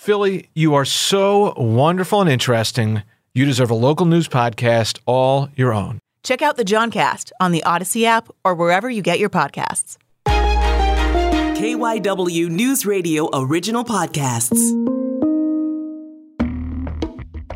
[0.00, 3.02] Philly, you are so wonderful and interesting.
[3.34, 5.98] You deserve a local news podcast all your own.
[6.24, 9.98] Check out the Johncast on the Odyssey app or wherever you get your podcasts.
[10.26, 14.99] KYW News Radio original podcasts.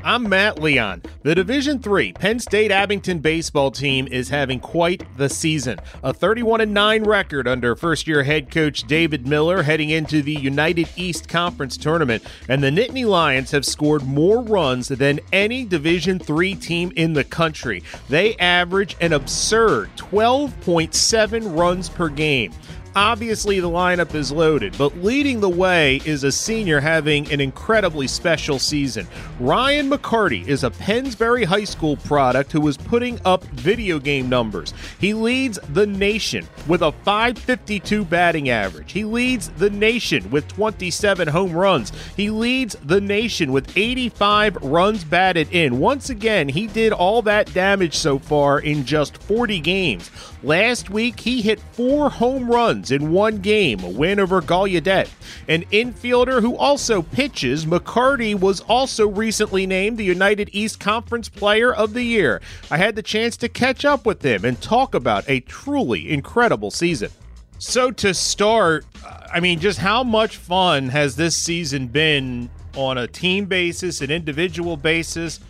[0.07, 1.00] I'm Matt Leon.
[1.23, 5.79] The Division 3 Penn State Abington baseball team is having quite the season.
[6.02, 10.91] A 31 9 record under first year head coach David Miller heading into the United
[10.96, 16.55] East Conference tournament, and the Nittany Lions have scored more runs than any Division 3
[16.56, 17.83] team in the country.
[18.11, 22.52] They average an absurd 12.7 runs per game.
[22.97, 28.07] Obviously, the lineup is loaded, but leading the way is a senior having an incredibly
[28.07, 29.09] special season.
[29.41, 34.73] Ryan McCarty is a Pennsbury High School product who is putting up video game numbers.
[35.01, 38.93] He leads the nation with a 552 batting average.
[38.93, 41.91] He leads the nation with 27 home runs.
[42.17, 45.81] He leads the nation with 85 runs batted in.
[45.81, 50.12] Once again, he did all that damage so far in just 40 games.
[50.45, 55.08] Last week, he hit four home runs in one game, a win over Gallaudet.
[55.48, 61.72] An infielder who also pitches, McCarty was also recently named the United East Conference Player
[61.72, 62.40] of the Year.
[62.70, 66.70] I had the chance to catch up with him and talk about a truly incredible
[66.70, 67.10] season.
[67.58, 68.84] So, to start,
[69.32, 74.10] I mean, just how much fun has this season been on a team basis, an
[74.10, 75.40] individual basis?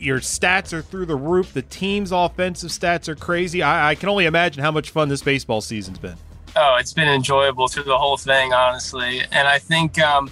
[0.00, 1.52] your stats are through the roof.
[1.52, 3.62] The team's offensive stats are crazy.
[3.62, 6.16] I, I, can only imagine how much fun this baseball season's been.
[6.56, 9.22] Oh, it's been enjoyable through the whole thing, honestly.
[9.30, 10.30] And I think um,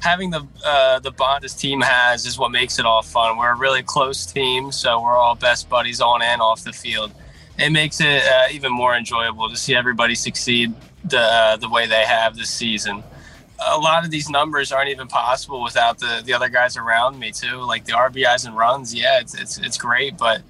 [0.00, 3.36] having the uh, the bond this team has is what makes it all fun.
[3.36, 7.12] We're a really close team, so we're all best buddies on and off the field.
[7.58, 11.86] It makes it uh, even more enjoyable to see everybody succeed the uh, the way
[11.86, 13.02] they have this season
[13.64, 17.30] a lot of these numbers aren't even possible without the the other guys around me
[17.30, 17.58] too.
[17.62, 20.42] Like the RBIs and runs, yeah, it's it's, it's great, but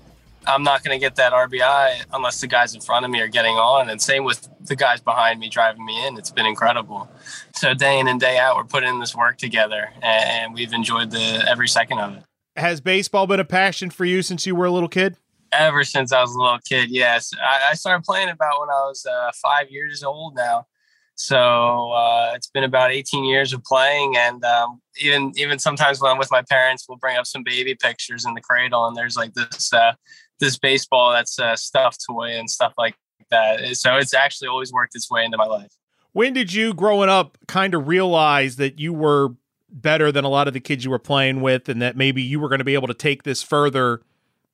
[0.46, 3.28] I'm not going to get that RBI unless the guys in front of me are
[3.28, 3.90] getting on.
[3.90, 6.16] And same with the guys behind me driving me in.
[6.16, 7.10] It's been incredible.
[7.54, 11.44] So day in and day out, we're putting this work together, and we've enjoyed the
[11.48, 12.22] every second of it.
[12.56, 15.16] Has baseball been a passion for you since you were a little kid?
[15.52, 17.32] Ever since I was a little kid, yes.
[17.40, 20.66] I, I started playing about when I was uh, five years old now
[21.16, 26.12] so uh, it's been about 18 years of playing, and um, even even sometimes when
[26.12, 29.16] I'm with my parents, we'll bring up some baby pictures in the cradle, and there's
[29.16, 29.92] like this uh,
[30.40, 32.96] this baseball that's a stuffed toy and stuff like
[33.30, 33.76] that.
[33.76, 35.72] So it's actually always worked its way into my life.
[36.12, 39.30] When did you, growing up, kind of realize that you were
[39.70, 42.40] better than a lot of the kids you were playing with, and that maybe you
[42.40, 44.02] were going to be able to take this further?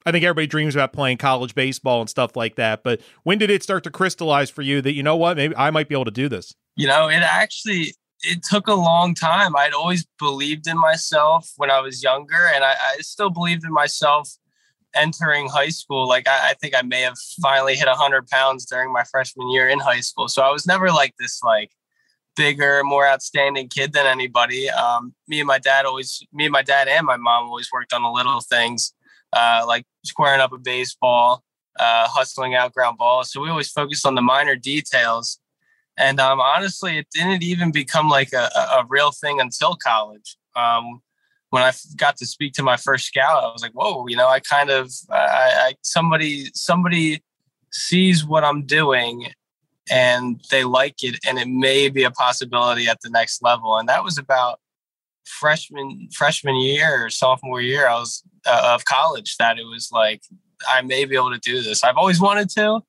[0.05, 2.83] I think everybody dreams about playing college baseball and stuff like that.
[2.83, 5.71] But when did it start to crystallize for you that you know what, maybe I
[5.71, 6.55] might be able to do this?
[6.77, 9.57] You know, it actually it took a long time.
[9.57, 13.73] I'd always believed in myself when I was younger, and I, I still believed in
[13.73, 14.31] myself
[14.95, 16.07] entering high school.
[16.09, 19.69] Like I, I think I may have finally hit hundred pounds during my freshman year
[19.69, 20.29] in high school.
[20.29, 21.71] So I was never like this like
[22.37, 24.71] bigger, more outstanding kid than anybody.
[24.71, 27.93] Um, me and my dad always, me and my dad and my mom always worked
[27.93, 28.95] on the little things
[29.33, 31.43] uh, like squaring up a baseball,
[31.79, 33.33] uh, hustling out ground balls.
[33.33, 35.39] So we always focused on the minor details.
[35.97, 40.37] And um, honestly, it didn't even become like a, a real thing until college.
[40.57, 41.01] Um,
[41.51, 44.27] when I got to speak to my first scout, I was like, "Whoa!" You know,
[44.27, 47.23] I kind of, I, I somebody, somebody
[47.71, 49.29] sees what I'm doing,
[49.91, 53.77] and they like it, and it may be a possibility at the next level.
[53.77, 54.61] And that was about
[55.27, 60.23] freshman freshman year or sophomore year I was uh, of college that it was like
[60.69, 61.85] I may be able to do this.
[61.85, 62.81] I've always wanted to.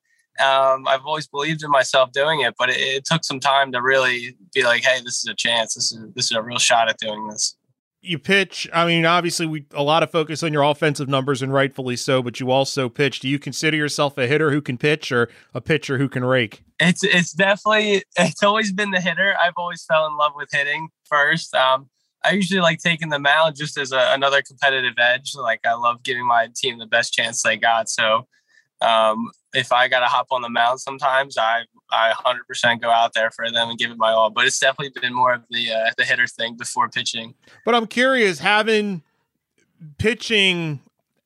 [0.44, 3.82] Um, I've always believed in myself doing it, but it, it, took some time to
[3.82, 5.76] really be like, "Hey, this is a chance.
[5.76, 7.56] This is this is a real shot at doing this."
[8.02, 8.68] You pitch.
[8.74, 12.24] I mean, obviously, we a lot of focus on your offensive numbers, and rightfully so.
[12.24, 13.20] But you also pitch.
[13.20, 16.64] Do you consider yourself a hitter who can pitch, or a pitcher who can rake?
[16.80, 19.36] It's it's definitely it's always been the hitter.
[19.40, 21.54] I've always fell in love with hitting first.
[21.54, 21.90] Um,
[22.24, 25.34] I usually like taking the mound just as a, another competitive edge.
[25.36, 27.90] Like I love giving my team the best chance they got.
[27.90, 28.28] So
[28.82, 33.14] um, if I got to hop on the mound, sometimes I I 100% go out
[33.14, 34.30] there for them and give it my all.
[34.30, 37.34] But it's definitely been more of the uh, the hitter thing before pitching.
[37.66, 39.04] But I'm curious, having
[39.98, 40.82] pitching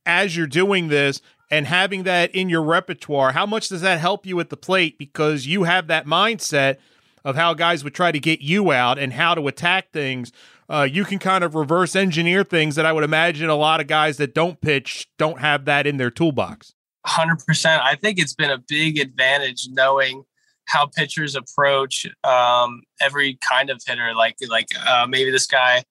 [0.05, 4.25] as you're doing this and having that in your repertoire, how much does that help
[4.25, 4.97] you at the plate?
[4.97, 6.77] Because you have that mindset
[7.23, 10.31] of how guys would try to get you out and how to attack things
[10.69, 13.87] uh, you can kind of reverse engineer things that I would imagine a lot of
[13.87, 16.73] guys that don't pitch don't have that in their toolbox.
[17.05, 17.81] 100%.
[17.81, 20.23] I think it's been a big advantage knowing
[20.65, 24.13] how pitchers approach um, every kind of hitter.
[24.13, 25.83] Like, like uh, maybe this guy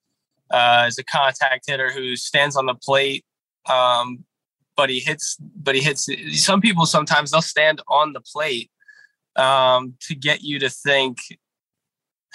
[0.50, 3.24] uh, is a contact hitter who stands on the plate,
[3.68, 4.24] um,
[4.76, 5.38] but he hits.
[5.40, 6.06] But he hits.
[6.32, 8.70] Some people sometimes they'll stand on the plate
[9.36, 11.16] um, to get you to think,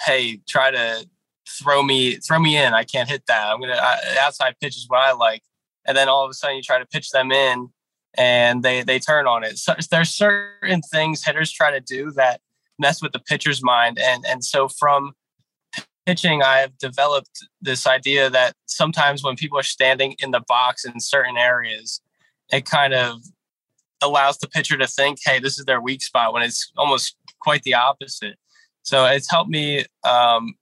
[0.04, 1.06] "Hey, try to
[1.52, 2.74] throw me, throw me in.
[2.74, 3.48] I can't hit that.
[3.48, 5.42] I'm gonna I, outside pitch is what I like."
[5.86, 7.68] And then all of a sudden, you try to pitch them in,
[8.14, 9.58] and they they turn on it.
[9.58, 12.40] So there's certain things hitters try to do that
[12.78, 15.14] mess with the pitcher's mind, and and so from
[16.06, 21.00] pitching, I've developed this idea that sometimes when people are standing in the box in
[21.00, 22.00] certain areas,
[22.52, 23.20] it kind of
[24.02, 27.62] allows the pitcher to think, hey, this is their weak spot when it's almost quite
[27.62, 28.36] the opposite.
[28.82, 30.54] So it's helped me um,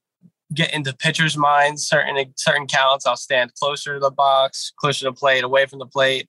[0.53, 1.87] get into pitchers' minds.
[1.87, 5.79] Certain certain counts, I'll stand closer to the box, closer to the plate, away from
[5.79, 6.27] the plate.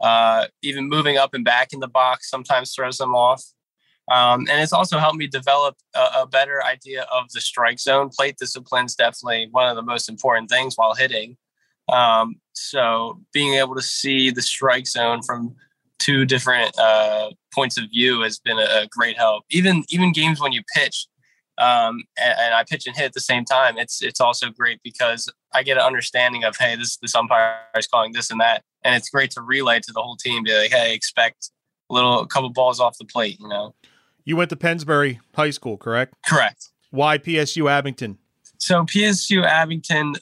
[0.00, 3.44] Uh, even moving up and back in the box sometimes throws them off.
[4.10, 8.08] Um, and it's also helped me develop a, a, better idea of the strike zone.
[8.08, 11.36] Plate discipline is definitely one of the most important things while hitting.
[11.88, 15.54] Um, so being able to see the strike zone from
[16.00, 19.44] two different uh, points of view has been a, a, great help.
[19.50, 21.06] Even even games when you pitch
[21.60, 24.80] um, and, and, I pitch and hit at the same time, it's it's also great
[24.82, 28.62] because I get an understanding of hey, this this umpire is calling this and that,
[28.82, 30.42] and it's great to relay to the whole team.
[30.42, 31.50] Be like, hey, expect
[31.90, 33.74] a little a couple balls off the plate, you know.
[34.24, 36.14] You went to Pennsbury High School, correct?
[36.26, 36.70] Correct.
[36.90, 38.18] Why PSU Abington?
[38.58, 40.14] So PSU Abington,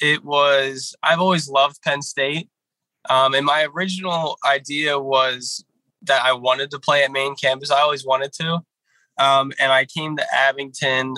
[0.00, 2.48] it was I've always loved Penn State.
[3.10, 5.64] Um, and my original idea was
[6.02, 7.70] that I wanted to play at main campus.
[7.70, 8.60] I always wanted to.
[9.18, 11.14] Um, and I came to Abington.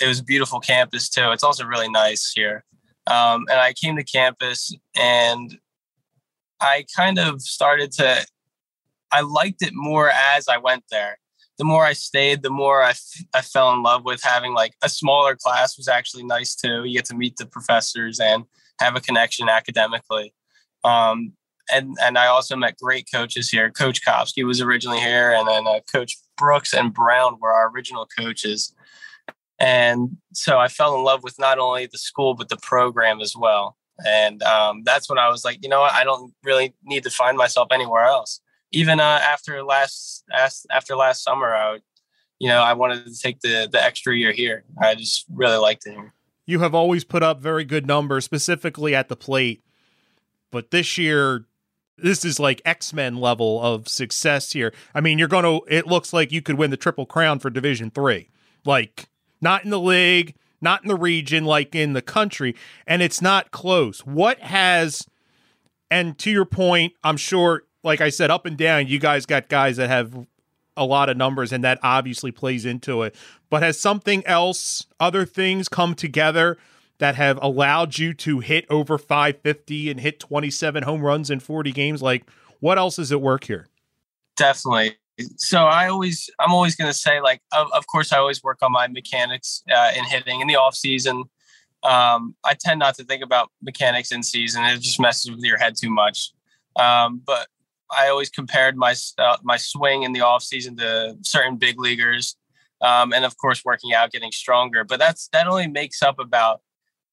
[0.00, 1.30] It was a beautiful campus too.
[1.30, 2.64] It's also really nice here.
[3.06, 5.58] Um, and I came to campus and
[6.60, 8.24] I kind of started to,
[9.10, 11.18] I liked it more as I went there
[11.58, 14.74] the more I stayed, the more I, f- I fell in love with having like
[14.82, 16.84] a smaller class was actually nice too.
[16.84, 18.44] You get to meet the professors and
[18.80, 20.34] have a connection academically.
[20.82, 21.34] Um,
[21.70, 23.70] and and I also met great coaches here.
[23.70, 28.06] Coach Kopsky was originally here, and then uh, Coach Brooks and Brown were our original
[28.18, 28.74] coaches.
[29.58, 33.36] And so I fell in love with not only the school but the program as
[33.36, 33.76] well.
[34.04, 37.10] And um, that's when I was like, you know what, I don't really need to
[37.10, 38.40] find myself anywhere else
[38.72, 40.24] even uh, after last
[40.70, 41.78] after last summer, I
[42.38, 44.64] you know, I wanted to take the the extra year here.
[44.80, 46.12] I just really liked it here.
[46.46, 49.62] You have always put up very good numbers, specifically at the plate,
[50.50, 51.46] but this year.
[51.98, 54.72] This is like X Men level of success here.
[54.94, 55.60] I mean, you're to.
[55.68, 58.28] It looks like you could win the triple crown for Division Three,
[58.64, 59.08] like
[59.40, 62.54] not in the league, not in the region, like in the country,
[62.86, 64.00] and it's not close.
[64.00, 65.06] What has,
[65.90, 69.48] and to your point, I'm sure like I said, up and down, you guys got
[69.48, 70.26] guys that have
[70.76, 73.14] a lot of numbers, and that obviously plays into it.
[73.50, 76.58] But has something else, other things come together
[77.02, 81.72] that have allowed you to hit over 550 and hit 27 home runs in 40
[81.72, 82.00] games?
[82.00, 82.22] Like,
[82.60, 83.66] what else is at work here?
[84.36, 84.96] Definitely.
[85.36, 88.58] So I always, I'm always going to say, like, of, of, course, I always work
[88.62, 91.24] on my mechanics uh, in hitting in the off season.
[91.82, 95.58] Um, I tend not to think about mechanics in season; it just messes with your
[95.58, 96.30] head too much.
[96.76, 97.48] Um, but
[97.90, 102.36] I always compared my uh, my swing in the off season to certain big leaguers,
[102.80, 104.84] um, and of course working out, getting stronger.
[104.84, 106.60] But that's that only makes up about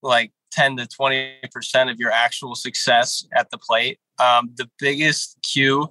[0.01, 3.99] like ten to twenty percent of your actual success at the plate.
[4.19, 5.89] Um, the biggest cue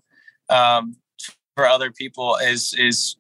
[0.51, 0.97] um,
[1.55, 3.17] for other people is is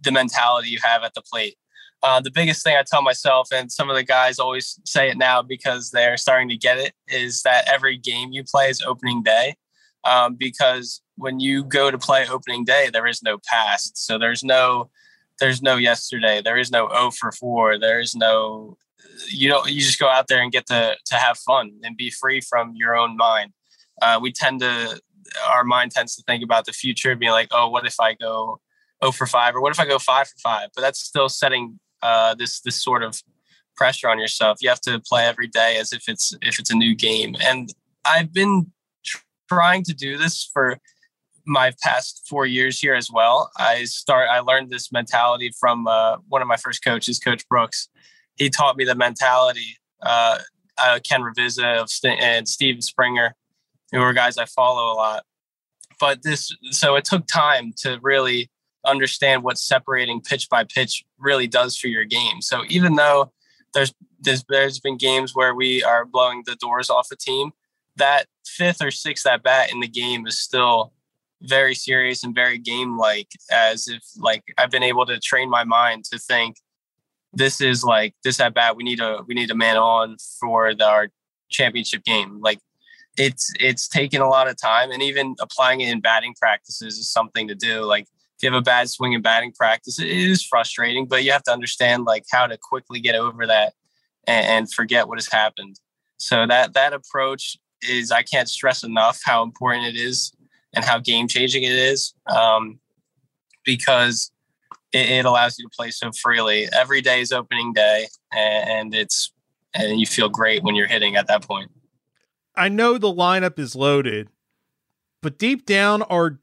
[0.00, 1.56] the mentality you have at the plate.
[2.02, 5.16] Uh, the biggest thing I tell myself, and some of the guys always say it
[5.16, 9.22] now because they're starting to get it, is that every game you play is opening
[9.22, 9.54] day.
[10.04, 13.96] Um, because when you go to play opening day, there is no past.
[13.96, 14.90] So there's no
[15.40, 16.40] there's no yesterday.
[16.42, 17.78] There is no 0 for 4.
[17.78, 18.76] There is no
[19.30, 22.10] you don't you just go out there and get to to have fun and be
[22.10, 23.52] free from your own mind.
[24.00, 25.00] Uh, we tend to
[25.48, 28.60] our mind tends to think about the future, being like, oh, what if I go
[29.02, 30.68] 0 for 5 or what if I go 5 for 5?
[30.74, 33.22] But that's still setting uh, this this sort of
[33.76, 34.58] pressure on yourself.
[34.60, 37.36] You have to play every day as if it's if it's a new game.
[37.42, 37.72] And
[38.04, 38.72] I've been
[39.48, 40.78] trying to do this for
[41.44, 43.50] my past four years here as well.
[43.58, 44.28] I start.
[44.30, 47.88] I learned this mentality from uh, one of my first coaches, Coach Brooks.
[48.42, 49.78] He taught me the mentality.
[50.02, 50.38] Uh,
[50.82, 53.36] uh, Ken Ravizza St- and Steven Springer,
[53.92, 55.24] who are guys I follow a lot.
[56.00, 58.50] But this, so it took time to really
[58.84, 62.40] understand what separating pitch by pitch really does for your game.
[62.40, 63.32] So even though
[63.74, 67.52] there's there's, there's been games where we are blowing the doors off a team,
[67.96, 70.92] that fifth or sixth at bat in the game is still
[71.42, 75.64] very serious and very game like as if like I've been able to train my
[75.64, 76.56] mind to think
[77.32, 80.74] this is like this at bat we need a we need a man on for
[80.74, 81.08] the, our
[81.52, 82.40] championship game.
[82.40, 82.58] Like
[83.16, 87.10] it's it's taken a lot of time, and even applying it in batting practices is
[87.10, 87.82] something to do.
[87.82, 91.32] Like if you have a bad swing in batting practice, it is frustrating, but you
[91.32, 93.74] have to understand like how to quickly get over that
[94.26, 95.78] and, and forget what has happened.
[96.16, 100.32] So that that approach is I can't stress enough how important it is
[100.74, 102.80] and how game changing it is um,
[103.64, 104.31] because
[104.92, 106.68] it, it, allows you to play so freely.
[106.72, 109.32] Every day is opening day, and, and it's
[109.74, 111.70] and you feel great when you're hitting at that point.
[112.54, 114.28] I know the lineup is loaded,
[115.22, 116.38] but deep down, are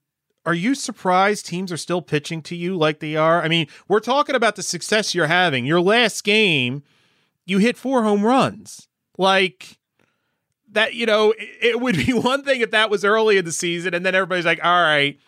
[0.45, 3.41] are you surprised teams are still pitching to you like they are?
[3.43, 5.65] I mean, we're talking about the success you're having.
[5.65, 6.83] Your last game,
[7.45, 8.87] you hit four home runs.
[9.17, 9.77] Like
[10.71, 13.51] that, you know, it, it would be one thing if that was early in the
[13.51, 15.19] season, and then everybody's like, "All right."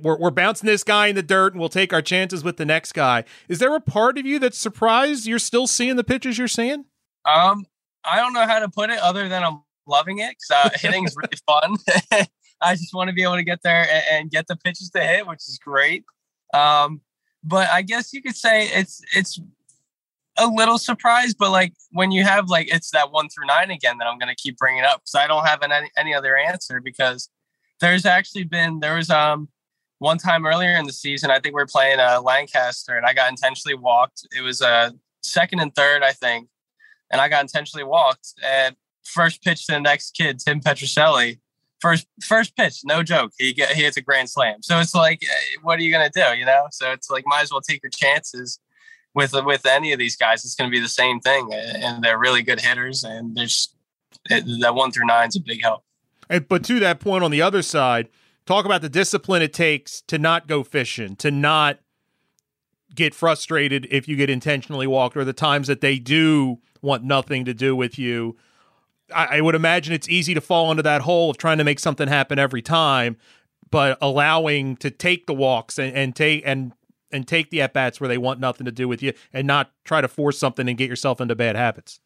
[0.00, 2.64] We're, we're bouncing this guy in the dirt and we'll take our chances with the
[2.64, 3.24] next guy.
[3.48, 6.84] Is there a part of you that's surprised you're still seeing the pitches you're seeing?
[7.24, 7.64] Um,
[8.04, 11.04] I don't know how to put it other than I'm loving it because uh, hitting
[11.04, 11.76] is really fun.
[12.62, 15.00] I just want to be able to get there and, and, get the pitches to
[15.00, 16.04] hit, which is great.
[16.52, 17.00] Um,
[17.42, 19.40] but I guess you could say it's it's
[20.38, 23.98] a little surprised, but like when you have like it's that one through nine again
[23.98, 26.36] that I'm going to keep bringing up because I don't have an, any any other
[26.36, 27.28] answer because
[27.80, 29.48] there's actually been there was um
[30.00, 33.12] one time earlier in the season I think we are playing uh, Lancaster and I
[33.12, 34.26] got intentionally walked.
[34.36, 34.90] It was a uh,
[35.22, 36.48] second and third I think,
[37.12, 41.38] and I got intentionally walked and first pitch to the next kid, Tim Petroselli.
[41.80, 43.32] First first pitch, no joke.
[43.38, 44.62] He get he hits a grand slam.
[44.62, 46.36] So it's like, eh, what are you gonna do?
[46.36, 46.66] You know.
[46.72, 48.58] So it's like, might as well take your chances
[49.14, 50.44] with with any of these guys.
[50.44, 53.74] It's gonna be the same thing, and they're really good hitters, and there's
[54.28, 55.82] that one through nine is a big help.
[56.48, 58.08] But to that point, on the other side,
[58.50, 61.78] talk about the discipline it takes to not go fishing, to not
[62.92, 67.44] get frustrated if you get intentionally walked, or the times that they do want nothing
[67.44, 68.36] to do with you.
[69.14, 71.78] I, I would imagine it's easy to fall into that hole of trying to make
[71.78, 73.16] something happen every time,
[73.70, 76.72] but allowing to take the walks and, and take and
[77.12, 79.70] and take the at bats where they want nothing to do with you, and not
[79.84, 82.00] try to force something and get yourself into bad habits.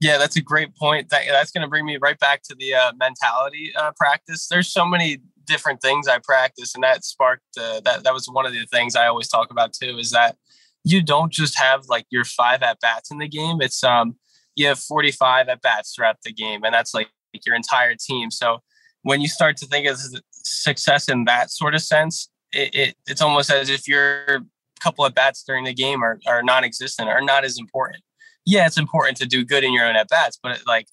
[0.00, 1.10] Yeah, that's a great point.
[1.10, 4.46] That, that's going to bring me right back to the uh, mentality uh, practice.
[4.46, 8.04] There's so many different things I practice, and that sparked uh, that.
[8.04, 9.98] That was one of the things I always talk about too.
[9.98, 10.36] Is that
[10.84, 13.60] you don't just have like your five at bats in the game.
[13.60, 14.16] It's um
[14.54, 17.08] you have 45 at bats throughout the game, and that's like
[17.46, 18.30] your entire team.
[18.30, 18.58] So
[19.02, 19.98] when you start to think of
[20.32, 24.42] success in that sort of sense, it, it it's almost as if your
[24.80, 28.02] couple of bats during the game are, are non-existent or not as important.
[28.46, 30.86] Yeah, it's important to do good in your own at bats, but like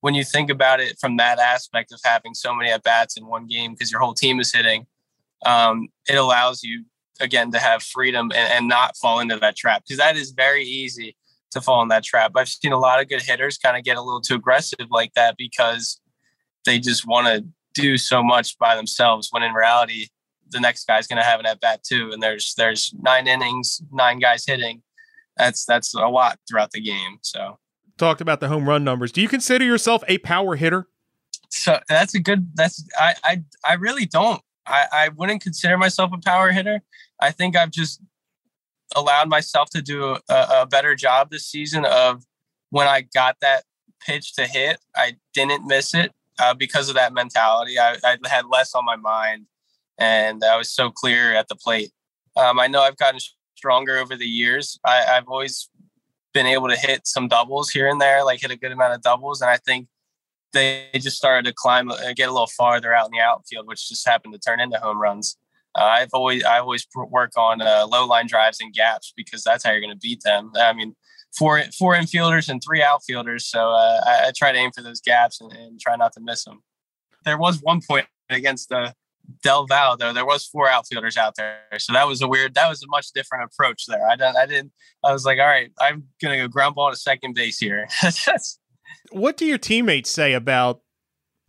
[0.00, 3.26] when you think about it from that aspect of having so many at bats in
[3.26, 4.86] one game because your whole team is hitting,
[5.44, 6.84] um, it allows you
[7.20, 10.64] again to have freedom and, and not fall into that trap because that is very
[10.64, 11.16] easy
[11.50, 12.32] to fall in that trap.
[12.36, 15.14] I've seen a lot of good hitters kind of get a little too aggressive like
[15.14, 16.00] that because
[16.64, 20.06] they just want to do so much by themselves when in reality
[20.50, 23.82] the next guy's going to have an at bat too and there's there's nine innings
[23.92, 24.82] nine guys hitting
[25.36, 27.58] that's that's a lot throughout the game so
[27.98, 30.86] talked about the home run numbers do you consider yourself a power hitter
[31.50, 36.10] so that's a good that's i i, I really don't I, I wouldn't consider myself
[36.12, 36.82] a power hitter
[37.20, 38.00] i think i've just
[38.94, 42.24] allowed myself to do a, a better job this season of
[42.70, 43.64] when I got that
[44.04, 47.78] pitch to hit, I didn't miss it uh, because of that mentality.
[47.78, 49.46] I, I, had less on my mind
[49.98, 51.90] and I was so clear at the plate.
[52.36, 53.20] Um, I know I've gotten
[53.56, 54.78] stronger over the years.
[54.84, 55.70] I, I've always
[56.36, 59.00] been able to hit some doubles here and there, like hit a good amount of
[59.00, 59.40] doubles.
[59.40, 59.88] And I think
[60.52, 63.88] they just started to climb, uh, get a little farther out in the outfield, which
[63.88, 65.38] just happened to turn into home runs.
[65.74, 69.64] Uh, I've always I always work on uh, low line drives and gaps because that's
[69.64, 70.52] how you're going to beat them.
[70.58, 70.94] I mean,
[71.36, 75.00] four four infielders and three outfielders, so uh, I, I, try to aim for those
[75.00, 76.62] gaps and, and, try not to miss them.
[77.26, 78.94] There was one point against the
[79.42, 80.12] Del Val though.
[80.12, 82.54] There was four outfielders out there, so that was a weird.
[82.54, 84.06] That was a much different approach there.
[84.08, 84.36] I didn't.
[84.36, 84.72] I didn't.
[85.04, 87.88] I was like, all right, I'm gonna go ground ball to second base here.
[89.12, 90.80] what do your teammates say about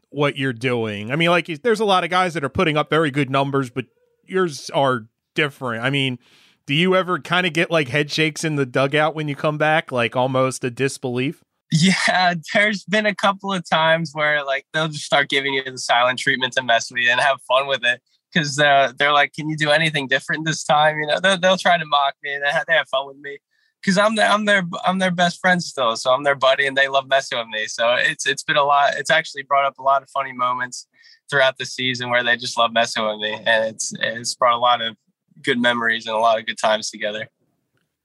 [0.09, 1.11] what you're doing?
[1.11, 3.69] I mean, like, there's a lot of guys that are putting up very good numbers,
[3.69, 3.85] but
[4.25, 5.83] yours are different.
[5.83, 6.19] I mean,
[6.65, 9.57] do you ever kind of get like head shakes in the dugout when you come
[9.57, 11.43] back, like almost a disbelief?
[11.71, 15.77] Yeah, there's been a couple of times where like they'll just start giving you the
[15.77, 19.33] silent treatment to mess with you and have fun with it because uh, they're like,
[19.33, 22.33] "Can you do anything different this time?" You know, they'll, they'll try to mock me
[22.33, 23.39] and they have, they have fun with me
[23.81, 26.77] because I'm their I'm their I'm their best friend still, so I'm their buddy and
[26.77, 27.67] they love messing with me.
[27.67, 28.93] So it's it's been a lot.
[28.95, 30.87] It's actually brought up a lot of funny moments
[31.29, 34.59] throughout the season where they just love messing with me, and it's it's brought a
[34.59, 34.95] lot of
[35.43, 37.27] good memories and a lot of good times together.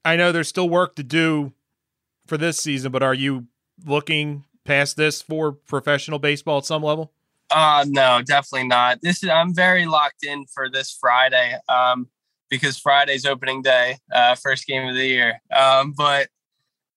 [0.05, 1.53] I know there's still work to do
[2.27, 3.47] for this season, but are you
[3.85, 7.11] looking past this for professional baseball at some level?
[7.49, 8.99] Uh no, definitely not.
[9.01, 11.55] This is I'm very locked in for this Friday.
[11.69, 12.07] Um,
[12.53, 15.41] because Friday's opening day, uh, first game of the year.
[15.55, 16.27] Um, but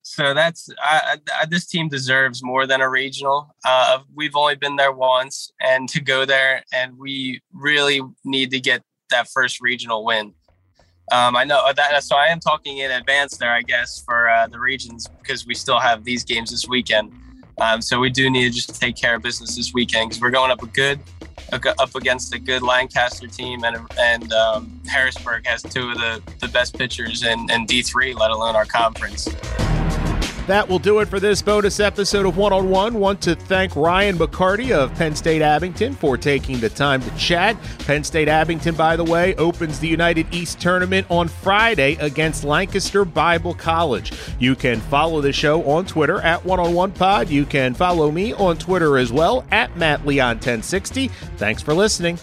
[0.03, 3.55] so that's I, I, this team deserves more than a regional.
[3.65, 8.61] Uh, we've only been there once, and to go there, and we really need to
[8.61, 10.35] get that first regional win.
[11.13, 14.49] Um, I know that, so I am talking in advance there, I guess, for uh,
[14.49, 17.13] the regions because we still have these games this weekend.
[17.61, 20.31] Um, so we do need to just take care of business this weekend because we're
[20.31, 21.01] going up a good,
[21.53, 26.49] up against a good Lancaster team, and and um, Harrisburg has two of the the
[26.49, 29.29] best pitchers in, in D three, let alone our conference.
[30.47, 32.95] That will do it for this bonus episode of One on One.
[32.95, 37.57] Want to thank Ryan McCarty of Penn State Abington for taking the time to chat.
[37.81, 43.05] Penn State Abington, by the way, opens the United East tournament on Friday against Lancaster
[43.05, 44.13] Bible College.
[44.39, 47.29] You can follow the show on Twitter at One on One Pod.
[47.29, 51.09] You can follow me on Twitter as well at Matt Leon 1060.
[51.09, 52.21] Thanks for listening.